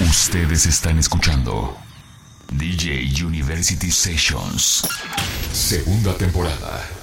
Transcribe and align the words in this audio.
Ustedes 0.00 0.66
están 0.66 0.98
escuchando 0.98 1.76
DJ 2.52 3.24
University 3.24 3.90
Sessions. 3.90 4.82
Segunda 5.52 6.14
temporada. 6.16 6.97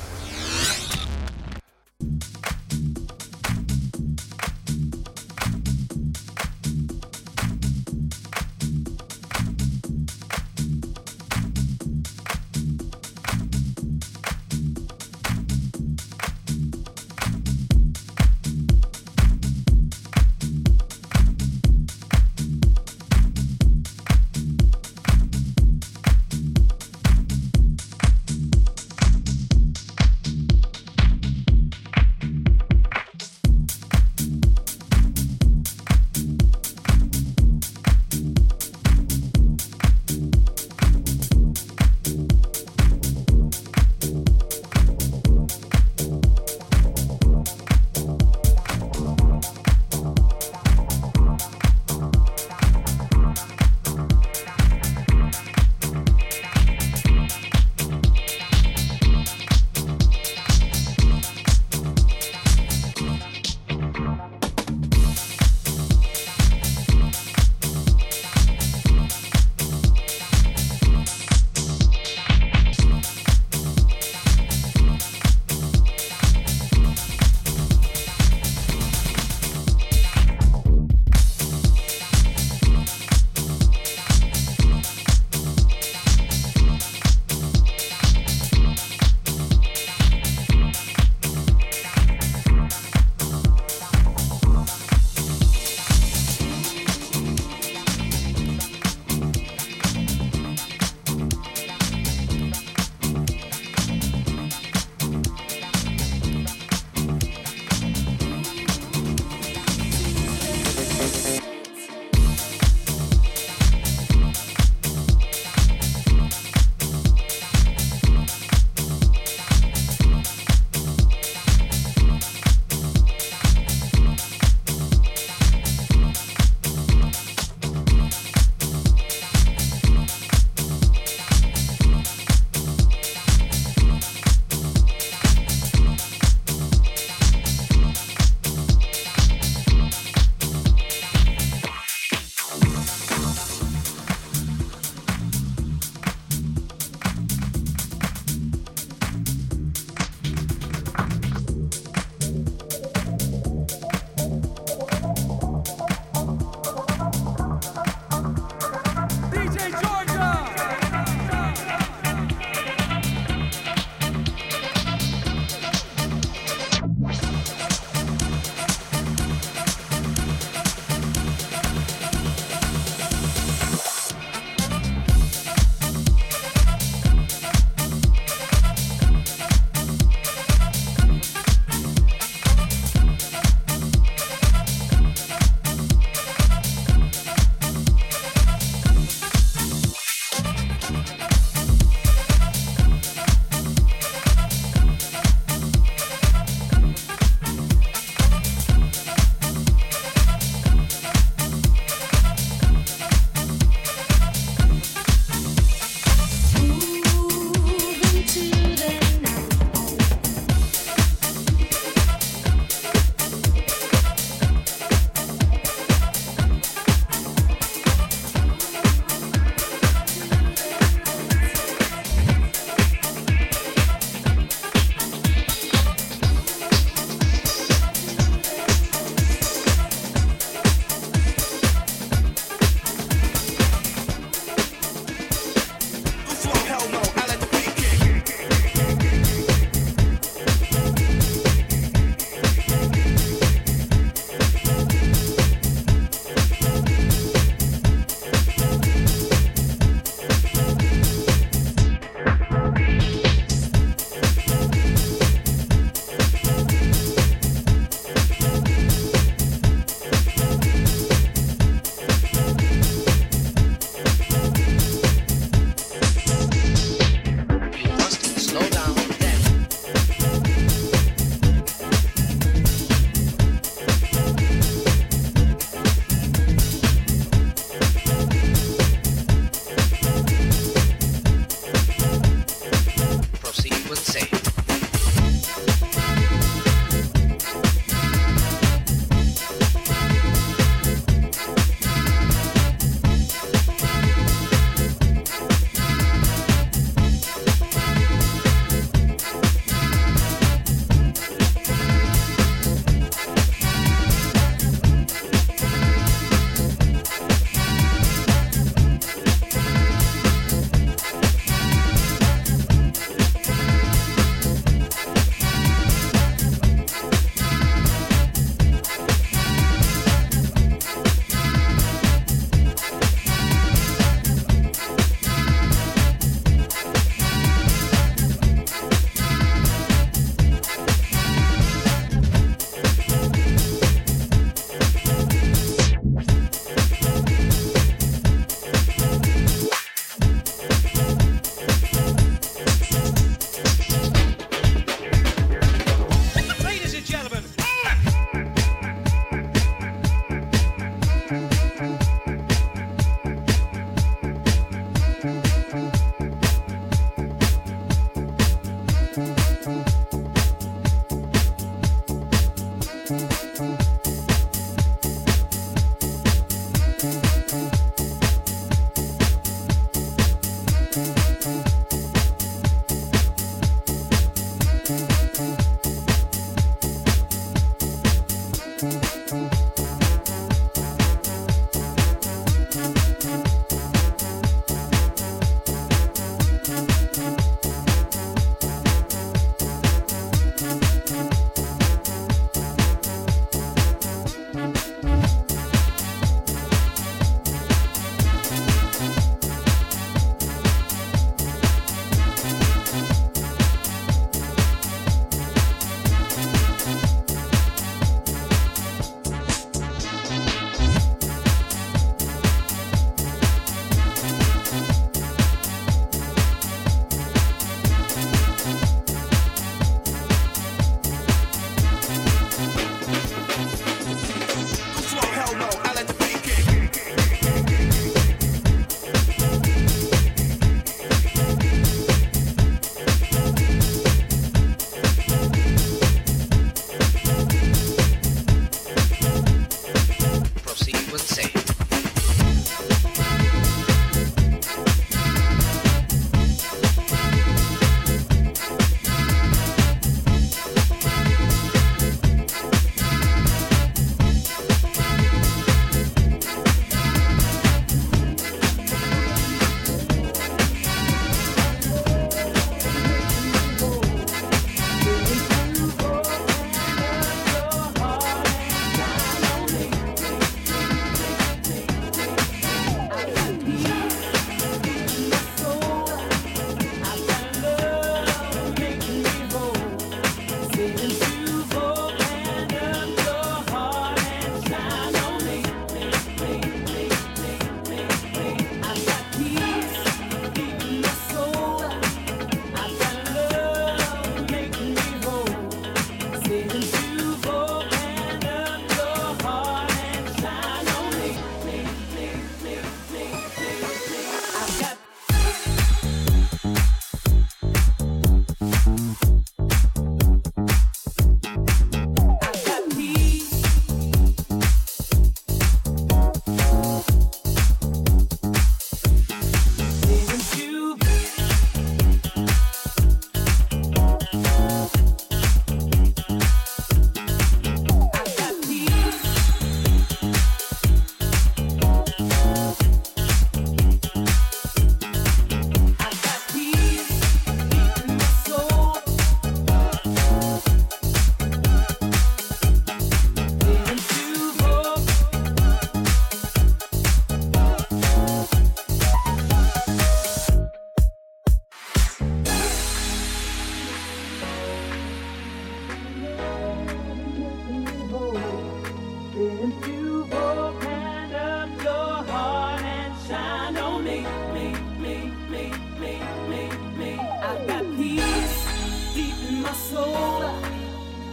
knees, 567.97 568.65
deep 569.13 569.35
in 569.49 569.61
my 569.61 569.73
soul. 569.73 570.43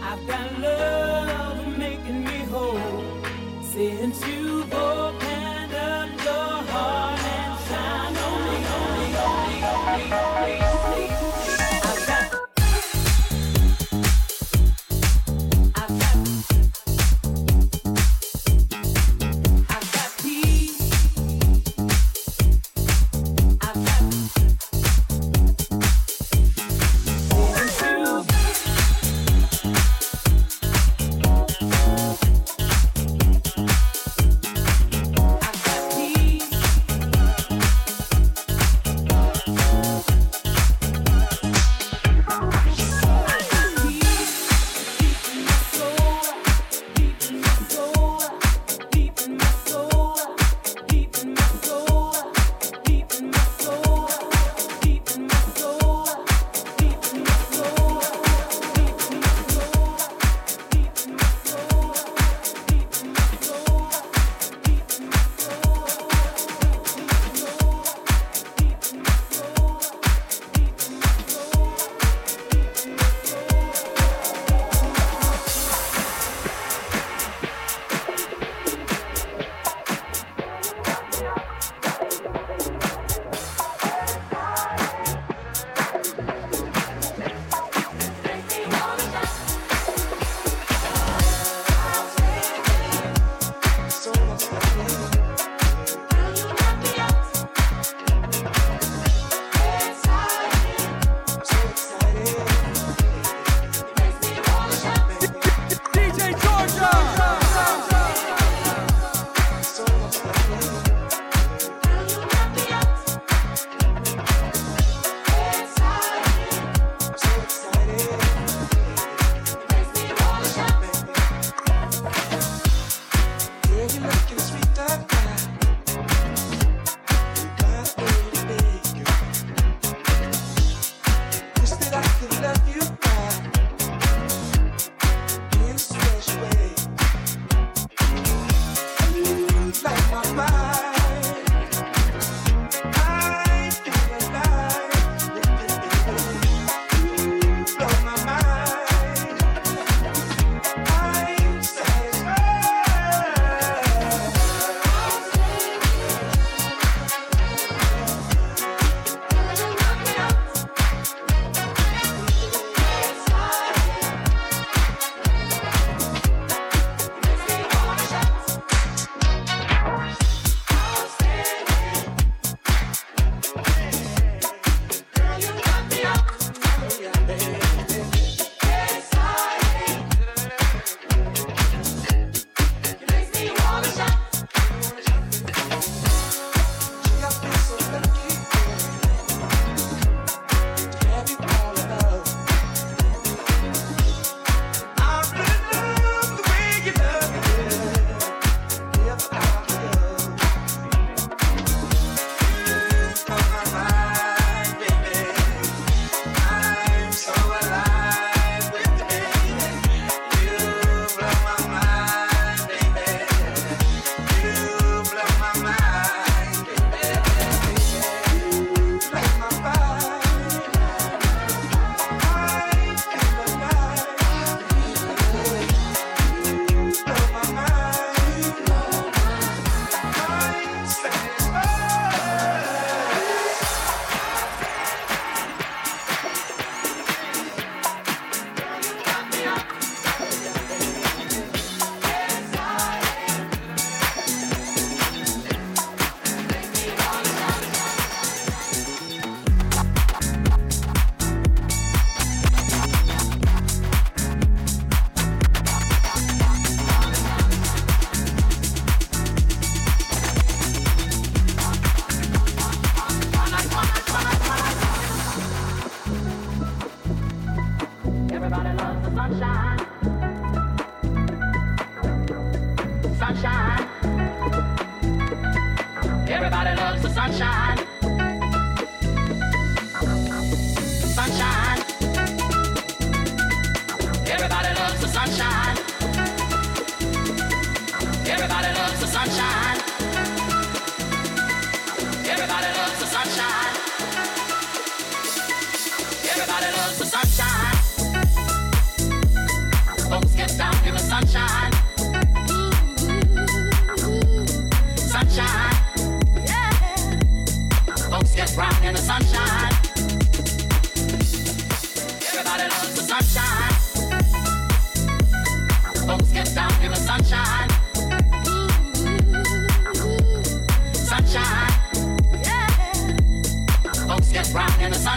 I've 0.01 0.25
got 0.27 0.59
love 0.59 1.77
making 1.77 2.23
me 2.23 2.39
whole. 2.51 3.03
Since 3.61 4.25
you 4.27 4.63
broke 4.65 5.22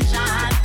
sunshine. 0.02 0.55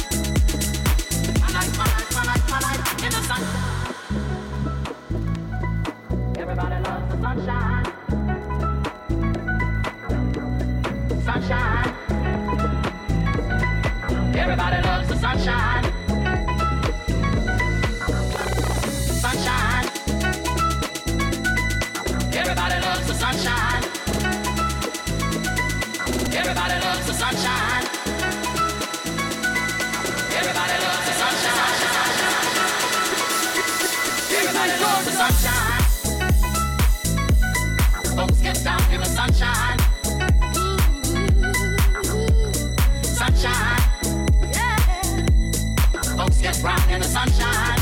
and 46.91 47.01
the 47.03 47.07
sunshine. 47.07 47.80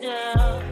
Yeah. 0.00 0.69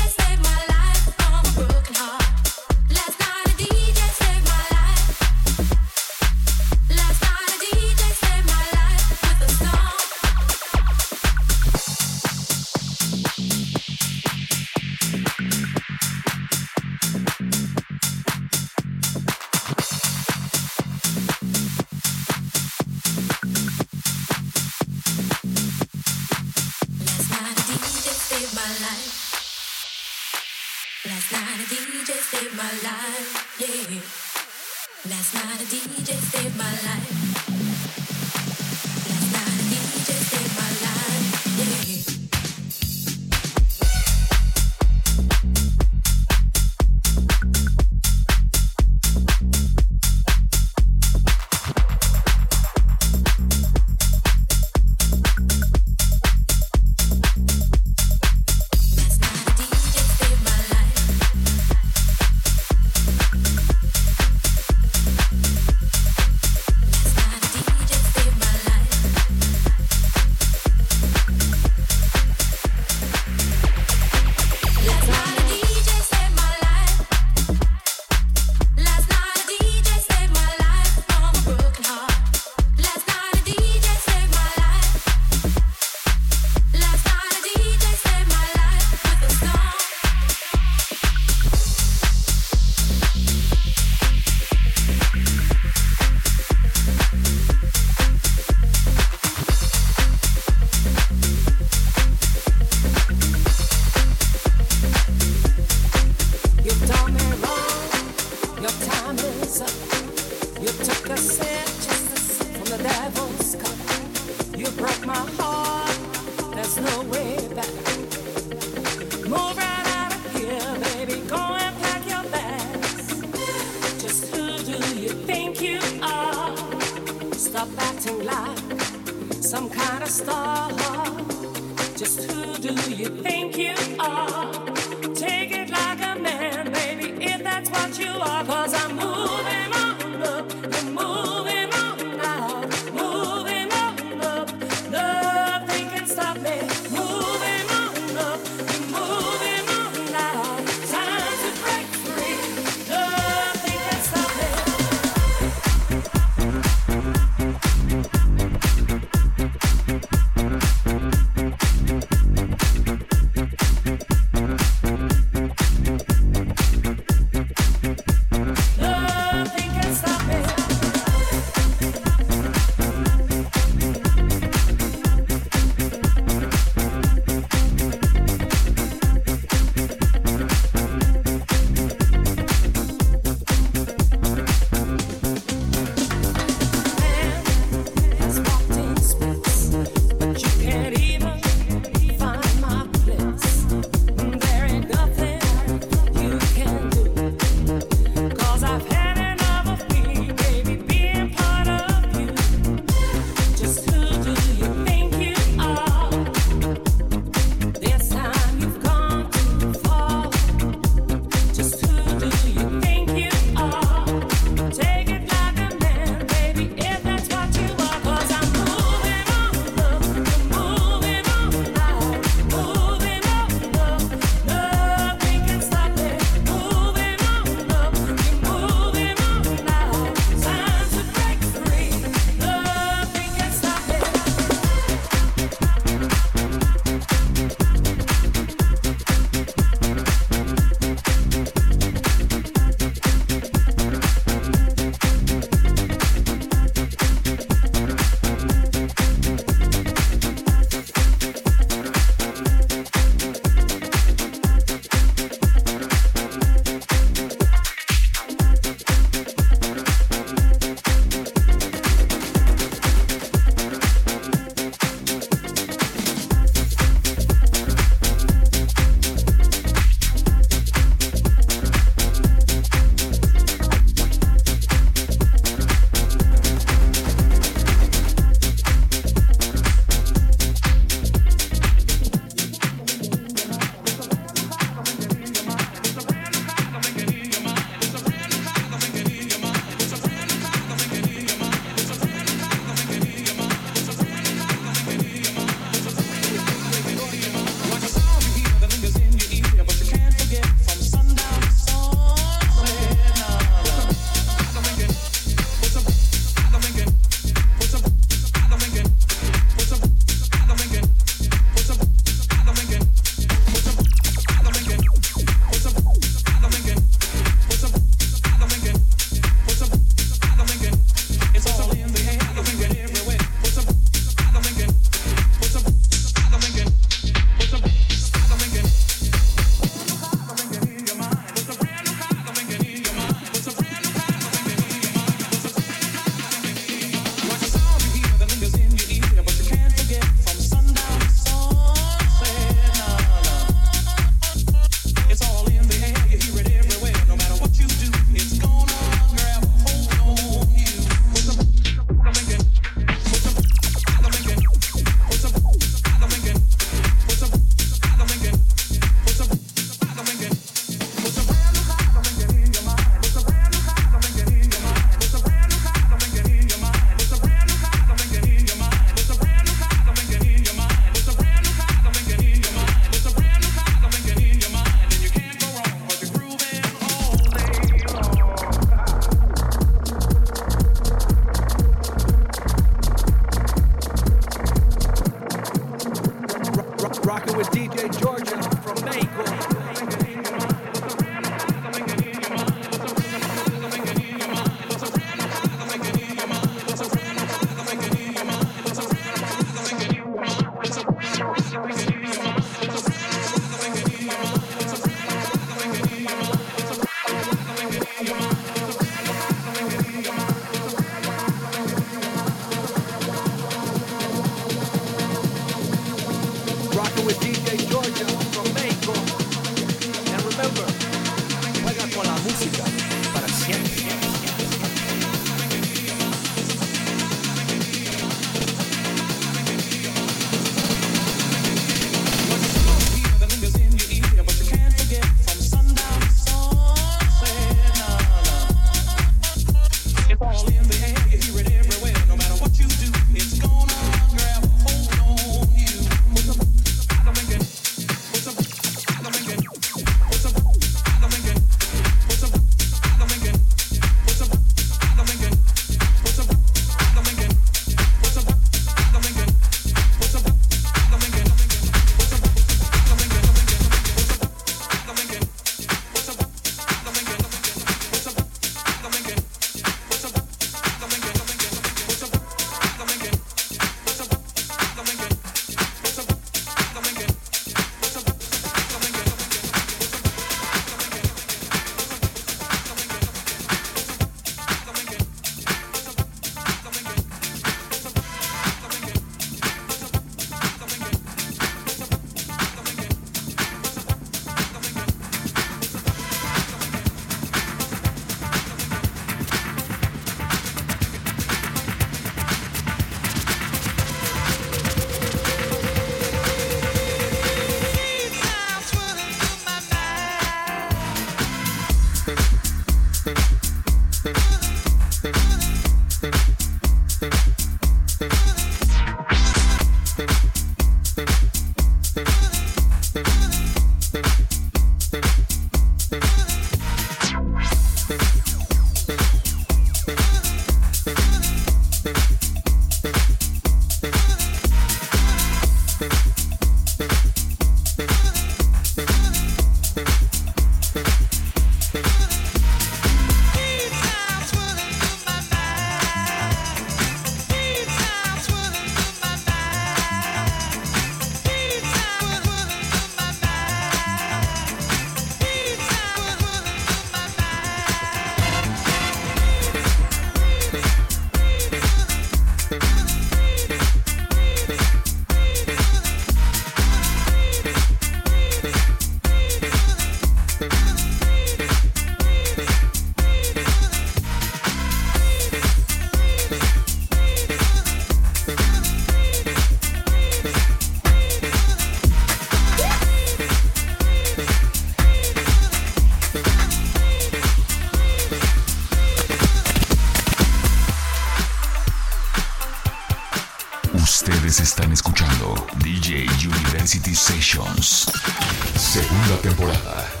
Segunda 598.57 599.15
temporada. 599.21 600.00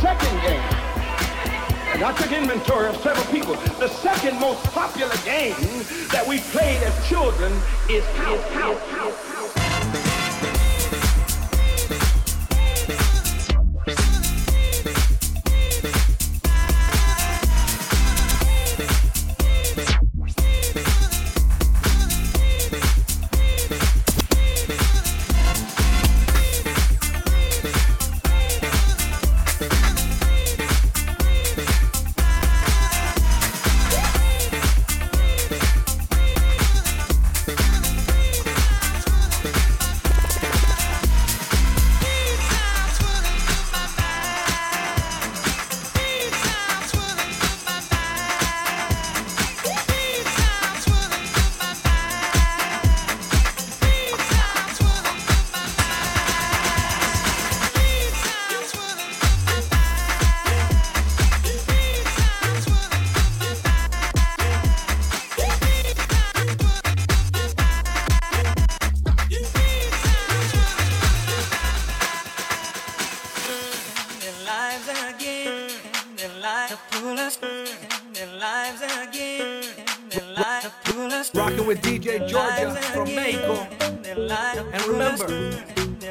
second 0.00 0.40
game, 0.40 0.62
and 1.94 2.02
I 2.02 2.14
took 2.16 2.32
inventory 2.32 2.88
of 2.88 2.96
several 2.96 3.26
people, 3.26 3.54
the 3.78 3.88
second 3.88 4.38
most 4.40 4.62
popular 4.64 5.16
game 5.24 5.54
that 6.10 6.24
we 6.26 6.38
played 6.50 6.82
as 6.82 7.08
children 7.08 7.52
is 7.88 8.04
house, 8.16 8.42
house, 8.52 8.80
house, 8.90 9.26
house. 9.26 9.61
de 82.12 82.28
Georgia, 82.28 82.70
from 82.92 83.14
Mexico. 83.14 83.66
And 84.72 84.82
remember, 84.86 85.26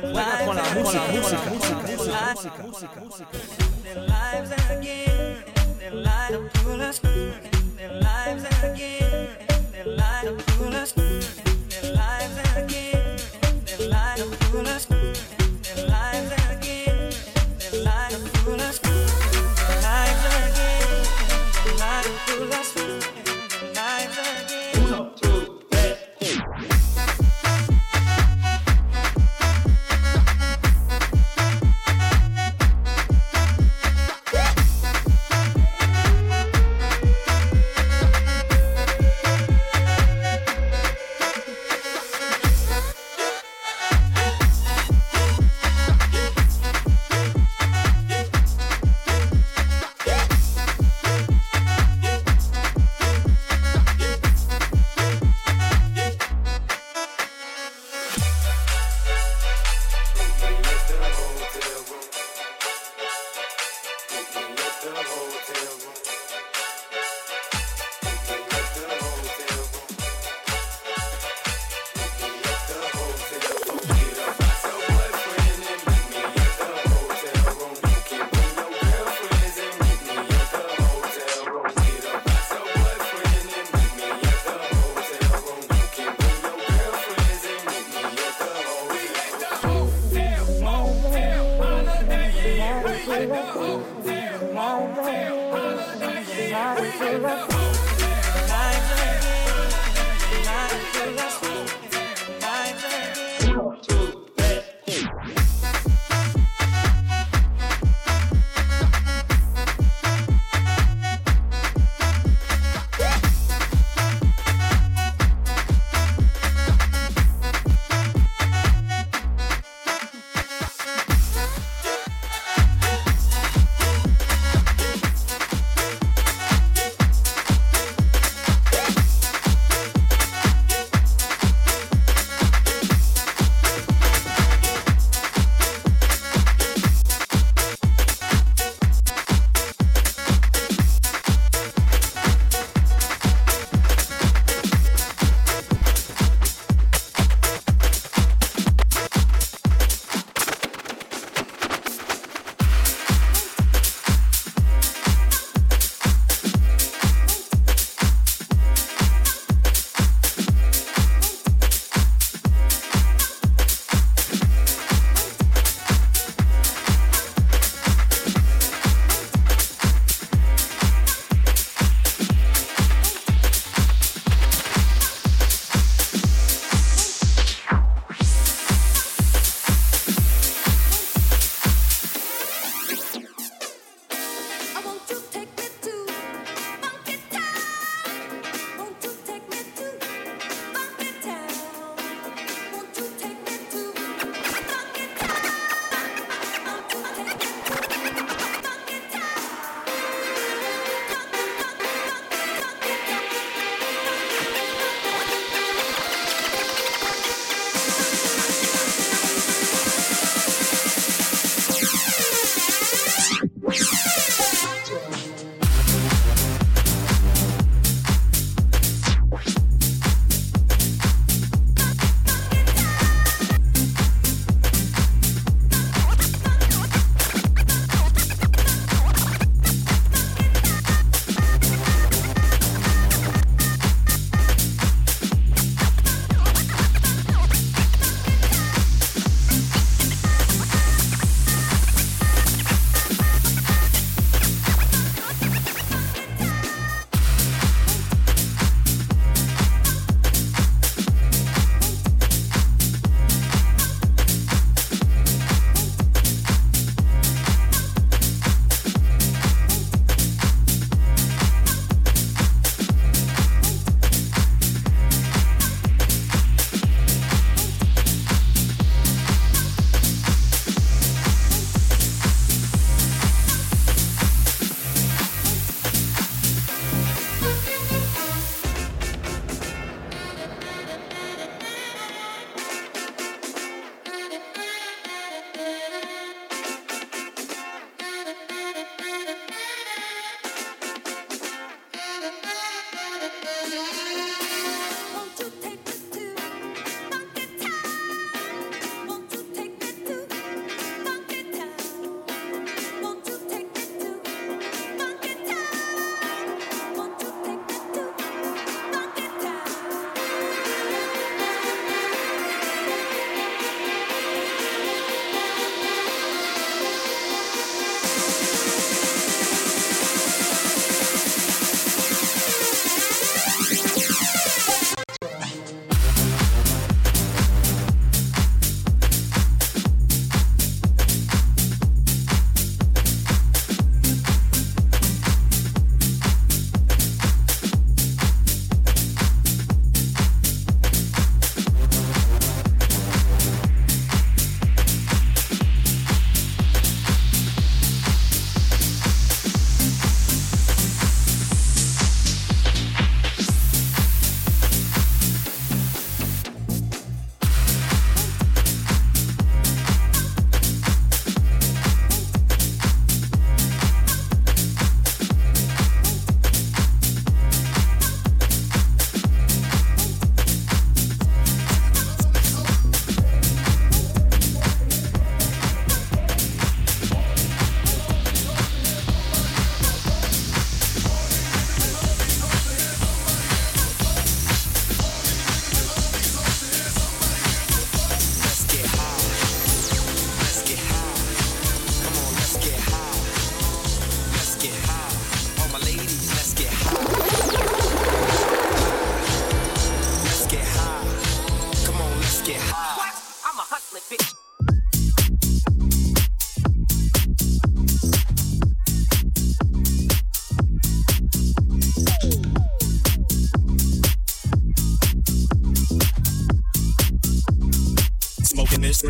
juega 0.01 0.45
con 0.45 0.55
la 0.55 0.63
música, 0.73 1.07
música, 1.07 1.41
música, 1.49 1.75
música, 1.85 2.63
música, 2.63 3.01
música. 3.01 3.27
Their 3.83 4.01
lives 4.07 4.51
again, 4.69 5.43
their 5.77 5.93
lives 5.93 7.01
their 7.77 7.93
lives 8.01 8.50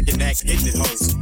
With 0.02 0.10
your 0.10 0.18
neck, 0.18 0.38
hitting 0.40 0.82
hoes. 0.82 1.21